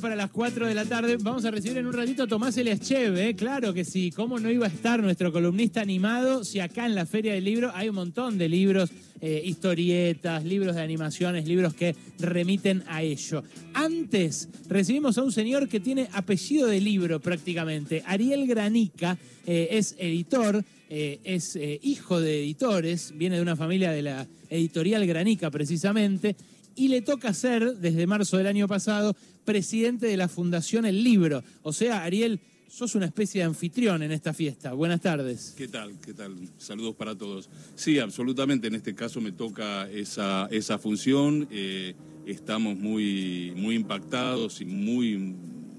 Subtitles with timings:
[0.00, 3.18] Para las 4 de la tarde vamos a recibir en un ratito a Tomás Eliaschev,
[3.18, 3.36] ¿eh?
[3.36, 7.04] claro que sí, cómo no iba a estar nuestro columnista animado si acá en la
[7.04, 8.90] Feria del Libro hay un montón de libros,
[9.20, 13.42] eh, historietas, libros de animaciones, libros que remiten a ello.
[13.74, 19.96] Antes recibimos a un señor que tiene apellido de libro prácticamente, Ariel Granica, eh, es
[19.98, 26.36] editor, eh, es hijo de editores, viene de una familia de la editorial Granica precisamente,
[26.80, 31.44] y le toca ser, desde marzo del año pasado, presidente de la Fundación El Libro.
[31.62, 34.72] O sea, Ariel, sos una especie de anfitrión en esta fiesta.
[34.72, 35.52] Buenas tardes.
[35.58, 36.00] ¿Qué tal?
[36.00, 36.34] ¿Qué tal?
[36.56, 37.50] Saludos para todos.
[37.74, 38.68] Sí, absolutamente.
[38.68, 41.46] En este caso me toca esa, esa función.
[41.50, 45.18] Eh, estamos muy, muy impactados y muy,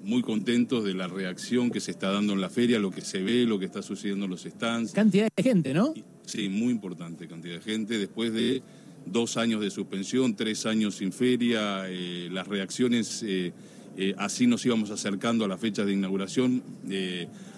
[0.03, 3.23] muy contentos de la reacción que se está dando en la feria, lo que se
[3.23, 4.91] ve, lo que está sucediendo en los stands.
[4.91, 5.95] Cantidad de gente, ¿no?
[6.27, 7.97] Sí, muy importante cantidad de gente.
[7.97, 8.61] Después de
[9.05, 13.53] dos años de suspensión, tres años sin feria, eh, las reacciones, eh,
[13.97, 16.63] eh, así nos íbamos acercando a la fecha de inauguración.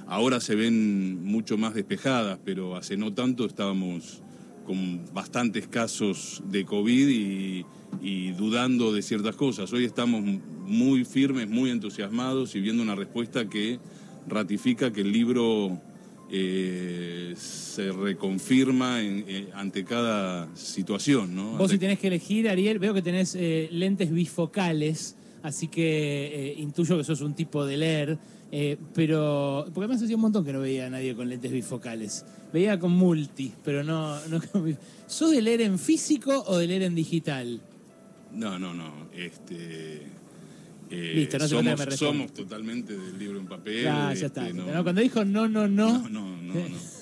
[0.07, 4.22] Ahora se ven mucho más despejadas, pero hace no tanto estábamos
[4.66, 7.63] con bastantes casos de COVID
[8.02, 9.72] y dudando de ciertas cosas.
[9.73, 10.22] Hoy estamos
[10.66, 13.80] muy firmes, muy entusiasmados y viendo una respuesta que
[14.28, 15.80] ratifica que el libro
[16.36, 21.36] eh, se reconfirma en- eh, ante cada situación.
[21.36, 21.58] ¿no?
[21.58, 26.98] Vos si tenés que elegir, Ariel, veo que tenés eh, lentes bifocales, así que intuyo
[26.98, 28.17] que sos un tipo de leer,
[28.94, 29.66] pero...
[29.73, 32.25] Porque además hacía un montón que no veía a nadie con lentes bifocales.
[32.52, 34.20] Veía con multi, pero no...
[34.28, 34.75] no con
[35.08, 37.62] ¿Sos de leer en físico o de leer en digital?
[38.31, 39.08] No, no, no.
[39.16, 40.02] Este,
[40.95, 43.83] eh, Listo, no somos, me totalmente del libro en papel.
[43.83, 44.53] Ya, ya este, está.
[44.53, 45.97] no- No, Cuando dijo no, no, no...
[46.00, 46.61] no, no, no, no.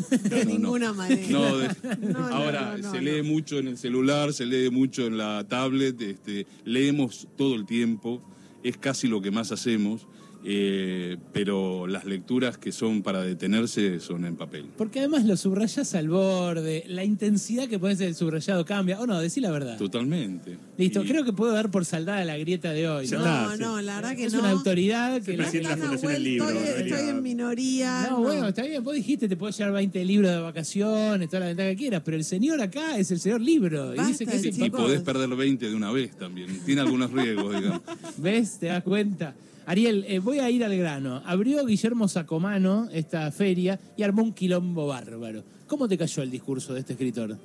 [0.10, 0.46] De No, no, no.
[0.46, 1.28] ninguna manera.
[1.30, 1.68] No, de-
[2.00, 3.12] No, no, ahora no, no, se no.
[3.12, 7.66] lee mucho en el celular, se lee mucho en la tablet, este, leemos todo el
[7.66, 8.22] tiempo,
[8.64, 10.08] es casi lo que más hacemos,
[10.44, 14.66] eh, pero las lecturas que son para detenerse son en papel.
[14.78, 19.00] Porque además lo subrayás al borde, la intensidad que pones el subrayado cambia.
[19.00, 19.78] O no, decí la verdad.
[19.78, 20.58] Totalmente.
[20.78, 23.08] Listo, Y- creo que puedo dar por saldada la grieta de hoy.
[23.10, 23.20] ¿no?
[23.20, 24.40] No, no, la verdad que es no.
[24.40, 25.38] una autoridad que...
[25.38, 28.08] La- la El Libro, Estoy, en minoría.
[28.10, 31.46] No, bueno, está bien, vos dijiste, te puedes llevar 20 libros de vacaciones, toda la
[31.48, 33.94] ventaja que quieras, pero el señor acá es el señor libro.
[33.96, 36.48] y dice que es y podés perder 20 de una vez también.
[36.66, 37.82] Tiene algunos riesgos, digamos.
[38.18, 38.58] ¿Ves?
[38.60, 39.36] ¿Te das cuenta?
[39.72, 41.22] Ariel, eh, voy a ir al grano.
[41.26, 45.46] Abrió Guillermo Sacomano esta feria y armó un quilombo bárbaro.
[45.66, 47.38] ¿Cómo te cayó el discurso de este escritor?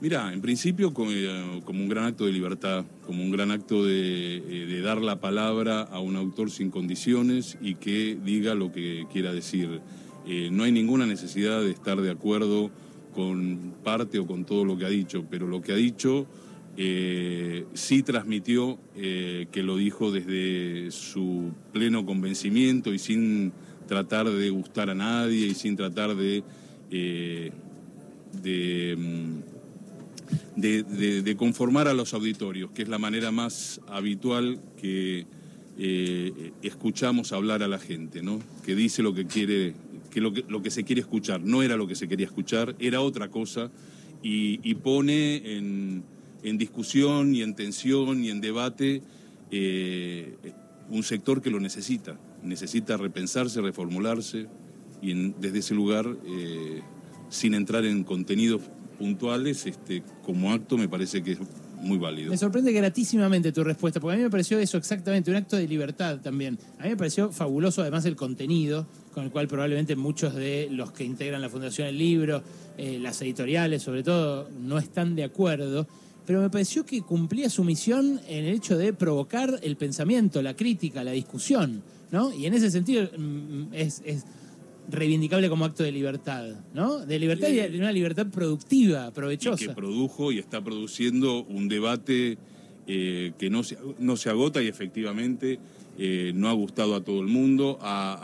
[0.00, 3.84] Mira, en principio como, eh, como un gran acto de libertad, como un gran acto
[3.86, 8.72] de, eh, de dar la palabra a un autor sin condiciones y que diga lo
[8.72, 9.80] que quiera decir.
[10.50, 12.72] No hay ninguna necesidad de estar de acuerdo
[13.14, 16.26] con parte o con todo lo que ha dicho, pero lo que ha dicho
[16.76, 23.52] eh, sí transmitió eh, que lo dijo desde su pleno convencimiento y sin
[23.86, 26.42] tratar de gustar a nadie y sin tratar de...
[26.90, 27.50] eh,
[28.96, 29.40] mm,
[30.56, 35.26] de, conformar a los auditorios, que es la manera más habitual que
[36.62, 38.38] escuchamos hablar a la gente, ¿no?
[38.64, 39.74] Que dice lo que quiere,
[40.10, 41.40] que lo que, lo que se quiere escuchar.
[41.42, 43.70] No era lo que se quería escuchar, era otra cosa,
[44.22, 46.04] y, y pone en,
[46.42, 49.02] en discusión y en tensión y en debate
[49.50, 50.36] eh,
[50.90, 52.18] un sector que lo necesita.
[52.42, 54.48] Necesita repensarse, reformularse,
[55.00, 56.80] y desde ese lugar, eh,
[57.28, 58.62] sin entrar en contenidos
[58.98, 61.38] puntuales, este, como acto me parece que es
[61.82, 62.30] muy válido.
[62.30, 65.66] Me sorprende gratísimamente tu respuesta, porque a mí me pareció eso exactamente, un acto de
[65.66, 66.58] libertad también.
[66.78, 70.92] A mí me pareció fabuloso además el contenido, con el cual probablemente muchos de los
[70.92, 72.42] que integran la Fundación El Libro,
[72.78, 75.86] eh, las editoriales sobre todo, no están de acuerdo.
[76.26, 80.54] Pero me pareció que cumplía su misión en el hecho de provocar el pensamiento, la
[80.54, 82.32] crítica, la discusión, ¿no?
[82.32, 84.02] Y en ese sentido mm, es,
[84.90, 86.98] reivindicable como acto de libertad, ¿no?
[87.06, 89.66] De libertad y de una libertad productiva, y provechosa.
[89.66, 92.36] que produjo y está produciendo un debate
[92.86, 95.60] eh, que no se, agota y efectivamente
[95.98, 98.20] eh, no ha gustado a todo el mundo, a-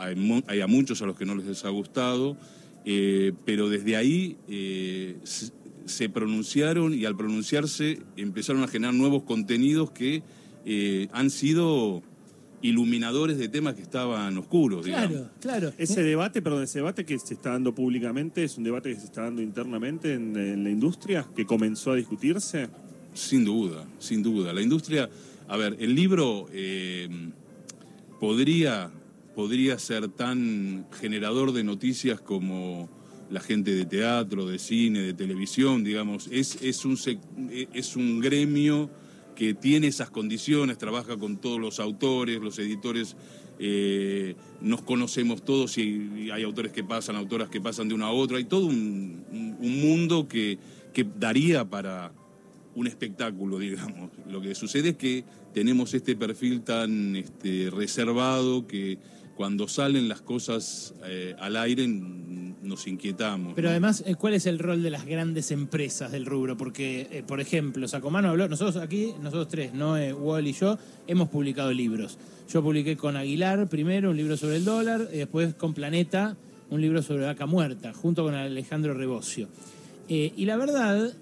[0.47, 2.35] hay, a muchos a los que no les ha gustado,
[2.85, 4.35] eh, pero desde ahí
[5.89, 10.23] se, pronunciaron y al pronunciarse empezaron a generar nuevos contenidos que
[10.65, 12.01] eh, han sido
[12.61, 15.09] iluminadores de temas que estaban oscuros, digamos.
[15.09, 15.73] Claro, claro.
[15.77, 19.05] Ese debate, perdón, ese debate que se está dando públicamente es un debate que se
[19.05, 22.69] está dando internamente en, en la industria, que comenzó a discutirse.
[23.13, 24.53] Sin duda, sin duda.
[24.53, 25.09] La industria,
[25.47, 27.09] a ver, el libro eh,
[28.19, 28.91] podría,
[29.35, 32.89] podría ser tan generador de noticias como
[33.29, 36.27] la gente de teatro, de cine, de televisión, digamos.
[36.31, 36.97] Es, es, un,
[37.73, 38.89] es un gremio
[39.35, 43.15] que tiene esas condiciones, trabaja con todos los autores, los editores,
[43.57, 48.11] eh, nos conocemos todos y, hay autores que pasan, autoras que pasan de una a
[48.11, 49.25] otra, hay todo un,
[49.61, 50.57] mundo que,
[50.93, 52.11] que daría para
[52.75, 54.11] un espectáculo, digamos.
[54.29, 55.23] Lo que sucede es que
[55.53, 58.97] tenemos este perfil tan este, reservado que
[59.35, 61.87] cuando salen las cosas eh, al aire
[62.69, 63.53] nos inquietamos.
[63.55, 66.55] Pero además, eh, ¿cuál es el rol de las grandes empresas del rubro?
[66.55, 70.77] Porque, eh, por ejemplo, Sacomano habló, nosotros aquí, nosotros tres, no Wall y yo,
[71.07, 72.17] hemos publicado libros.
[72.49, 76.37] Yo publiqué con Aguilar primero un libro sobre el dólar, y después con Planeta
[76.69, 79.49] un libro sobre vaca muerta, junto con Alejandro Rebocio.
[80.07, 81.13] y la verdad,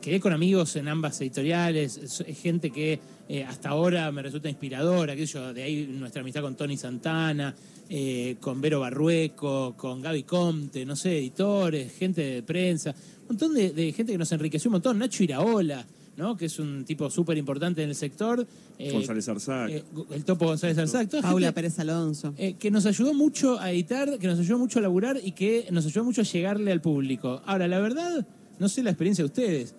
[0.00, 2.98] quedé con amigos en ambas editoriales, gente que
[3.32, 7.54] eh, hasta ahora me resulta inspiradora, aquello de ahí nuestra amistad con Tony Santana,
[7.88, 13.54] eh, con Vero Barrueco, con Gaby Comte, no sé, editores, gente de prensa, un montón
[13.54, 15.86] de, gente que nos enriqueció un montón, Nacho Iraola,
[16.20, 16.36] ¿no?
[16.36, 18.46] que es un tipo súper importante en el sector.
[18.78, 19.70] Eh, González Arzac.
[20.10, 21.20] el topo González Arzac.
[21.22, 22.34] Paula Pérez Alonso.
[22.58, 25.86] que nos ayudó mucho a editar, que nos ayudó mucho a laburar y que nos
[25.86, 27.42] ayudó mucho a llegarle al público.
[27.46, 28.26] Ahora, la verdad,
[28.58, 29.74] no sé la experiencia de ustedes,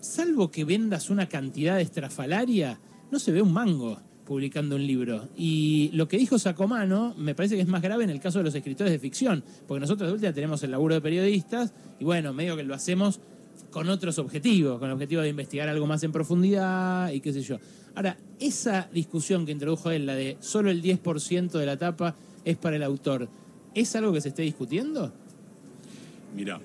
[0.00, 2.80] salvo que vendas una cantidad estrafalaria,
[3.10, 5.28] no se ve un mango publicando un libro.
[5.36, 8.44] Y lo que dijo Sacomano me parece que es más grave en el caso de
[8.44, 12.32] los escritores de ficción, porque nosotros de última tenemos el laburo de periodistas y bueno,
[12.32, 13.20] medio que lo hacemos
[13.76, 17.42] con otros objetivos, con el objetivo de investigar algo más en profundidad y qué sé
[17.42, 17.58] yo.
[17.94, 22.56] Ahora, esa discusión que introdujo él, la de solo el 10% de la tapa es
[22.56, 23.28] para el autor,
[23.74, 25.12] ¿es algo que se esté discutiendo?
[26.34, 26.58] Mira,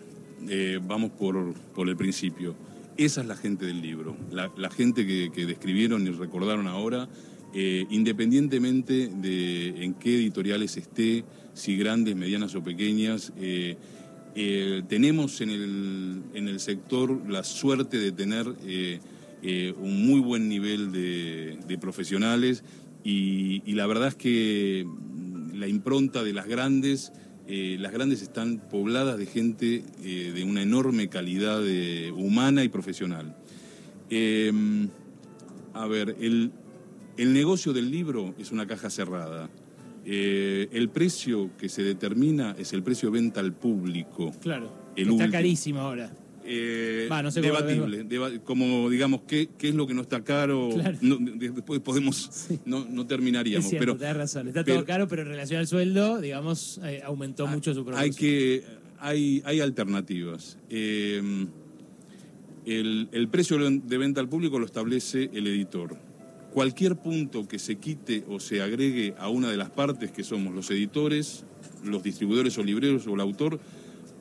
[0.47, 2.55] eh, vamos por, por el principio.
[2.95, 7.09] Esa es la gente del libro, la, gente que, describieron y recordaron ahora,
[7.53, 11.25] eh, independientemente de en qué editoriales esté,
[11.55, 13.75] si grandes, medianas o pequeñas, eh,
[14.35, 20.91] eh, tenemos en el, en el, sector la suerte de tener un muy buen nivel
[20.91, 22.63] de, profesionales
[23.03, 24.87] y, la verdad es que
[25.53, 27.11] la impronta de las grandes
[27.47, 31.61] eh, las grandes están pobladas de gente eh, de una enorme calidad
[32.13, 33.35] humana y profesional.
[34.09, 34.89] Em,
[35.73, 36.51] a ver, el,
[37.17, 39.49] negocio del libro es una caja cerrada.
[40.05, 44.31] Eh, el precio que se determina es el precio de venta al público.
[44.41, 44.71] Claro.
[44.95, 46.11] está carísimo ahora.
[46.43, 50.69] Eh, debatible, como digamos qué, qué es lo que no está caro,
[51.01, 53.71] después podemos, no, terminaríamos.
[53.77, 57.85] pero, razón, está todo caro, pero en relación al sueldo, digamos, eh, aumentó mucho su
[57.85, 58.03] producción.
[58.03, 58.63] Hay que,
[58.99, 60.57] hay, hay alternativas.
[60.69, 61.21] Eh,
[62.65, 66.10] el, el precio de venta al público lo establece el editor.
[66.53, 70.53] Cualquier punto que se quite o se agregue a una de las partes que somos
[70.53, 71.45] los editores,
[71.83, 73.59] los distribuidores o libreros o el autor,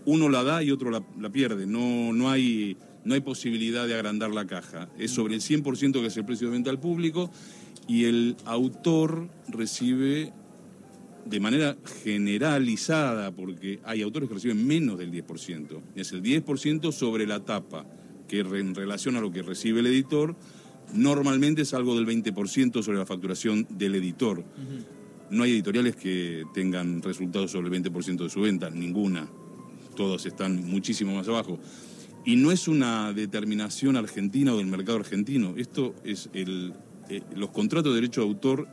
[0.05, 1.67] uno la da y otro la, pierde.
[1.67, 4.89] No, no, hay, no hay posibilidad de agrandar la caja.
[4.97, 7.31] Es sobre el 100% que es el precio de venta al público
[7.89, 10.33] y el autor recibe
[11.25, 15.81] de manera generalizada, porque hay autores que reciben menos del 10%.
[15.97, 17.87] Es el 10% sobre la tapa,
[18.29, 20.37] que en relación a lo que recibe el editor,
[20.95, 24.45] normalmente es algo del 20% sobre la facturación del editor.
[25.31, 29.29] No hay editoriales que tengan resultados sobre el 20% de su venta, ninguna
[30.01, 31.59] todos están muchísimo más abajo.
[32.25, 36.73] Y no es una determinación argentina o del mercado argentino, esto es el,
[37.11, 38.69] eh, los contratos de derecho de autor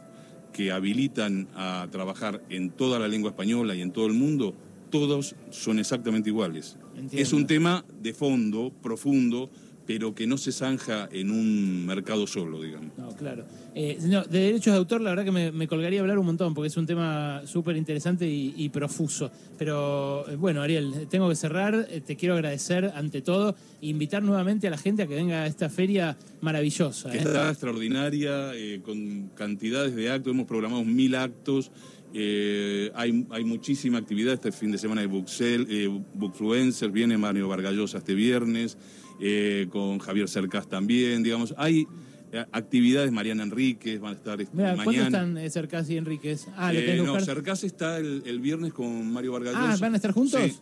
[0.53, 4.55] que habilitan a trabajar en toda la lengua española y en todo el mundo,
[4.89, 6.77] todos son exactamente iguales.
[7.11, 9.49] Es un tema de fondo, profundo,
[9.87, 12.91] pero que no se zanja en un mercado solo, digamos.
[12.97, 13.45] No, claro.
[13.73, 16.75] Eh, de derechos de autor, la verdad que me, colgaría hablar un montón, porque es
[16.75, 19.31] un tema súper interesante y, profuso.
[19.57, 21.87] Pero eh, bueno, Ariel, tengo que cerrar.
[21.89, 25.43] Eh, te quiero agradecer ante todo e invitar nuevamente a la gente a que venga
[25.43, 27.09] a esta feria maravillosa.
[27.09, 28.51] Que está extraordinaria,
[28.83, 30.33] con cantidades de actos.
[30.33, 31.71] Hemos programado mil actos.
[32.13, 38.15] hay, hay muchísima actividad este fin de semana de Bookcel, Bookfluencer, viene Mario Vargallosa este
[38.15, 38.77] viernes.
[39.19, 41.53] Eh, con Javier Cercás también, digamos.
[41.57, 41.87] Hay
[42.31, 44.83] eh, actividades, Mariana Enríquez van a estar este, mañana.
[44.83, 46.47] ¿Cuándo están eh, Cercás y Enríquez?
[46.57, 50.41] Ah, eh, no, Cercás está el, viernes con Mario Vargas Ah, ¿van a estar juntos?
[50.41, 50.59] Sí,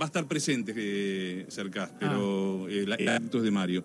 [0.00, 2.70] va a estar presente eh, Cercás, pero ah.
[2.70, 3.84] el, acto es de Mario.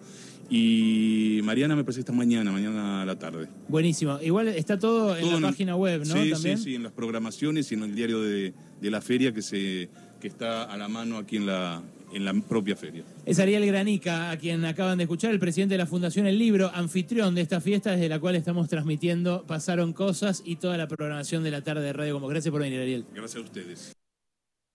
[0.49, 3.47] Y Mariana me parece esta mañana, mañana a la tarde.
[3.69, 4.19] Buenísimo.
[4.21, 6.15] Igual está todo en la página web, ¿no?
[6.15, 9.43] Sí, sí, sí, en las programaciones y en el diario de, de la feria que,
[9.43, 9.89] se,
[10.19, 11.81] que está a la mano aquí en la,
[12.13, 13.03] en la propia feria.
[13.25, 16.71] Es Ariel Granica, a quien acaban de escuchar, el presidente de la Fundación El Libro,
[16.73, 21.43] anfitrión de esta fiesta desde la cual estamos transmitiendo Pasaron Cosas y toda la programación
[21.43, 22.27] de la tarde de Radio Como.
[22.27, 23.05] Gracias por venir, Ariel.
[23.13, 24.00] Gracias a ustedes.